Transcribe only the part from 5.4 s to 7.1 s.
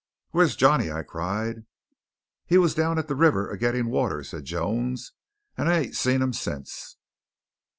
"and I ain't seen him since."